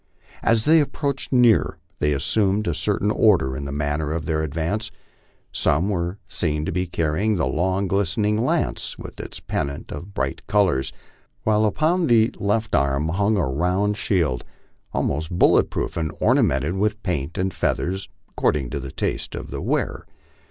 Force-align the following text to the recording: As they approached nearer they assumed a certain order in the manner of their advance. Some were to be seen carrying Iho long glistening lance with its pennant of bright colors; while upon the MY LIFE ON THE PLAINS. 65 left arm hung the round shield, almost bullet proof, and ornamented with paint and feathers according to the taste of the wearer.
As 0.41 0.65
they 0.65 0.79
approached 0.79 1.31
nearer 1.31 1.77
they 1.99 2.11
assumed 2.11 2.67
a 2.67 2.73
certain 2.73 3.11
order 3.11 3.55
in 3.55 3.65
the 3.65 3.71
manner 3.71 4.13
of 4.13 4.25
their 4.25 4.41
advance. 4.41 4.89
Some 5.51 5.91
were 5.91 6.13
to 6.27 6.71
be 6.71 6.85
seen 6.85 6.87
carrying 6.87 7.39
Iho 7.39 7.47
long 7.47 7.87
glistening 7.87 8.43
lance 8.43 8.97
with 8.97 9.19
its 9.19 9.39
pennant 9.39 9.91
of 9.91 10.15
bright 10.15 10.41
colors; 10.47 10.91
while 11.43 11.65
upon 11.65 12.07
the 12.07 12.29
MY 12.31 12.31
LIFE 12.33 12.33
ON 12.33 12.33
THE 12.33 12.37
PLAINS. 12.39 12.63
65 12.63 12.63
left 12.63 12.75
arm 12.75 13.07
hung 13.09 13.33
the 13.35 13.41
round 13.43 13.97
shield, 13.97 14.43
almost 14.91 15.37
bullet 15.37 15.69
proof, 15.69 15.95
and 15.95 16.11
ornamented 16.19 16.73
with 16.77 17.03
paint 17.03 17.37
and 17.37 17.53
feathers 17.53 18.09
according 18.27 18.71
to 18.71 18.79
the 18.79 18.91
taste 18.91 19.35
of 19.35 19.51
the 19.51 19.61
wearer. 19.61 20.07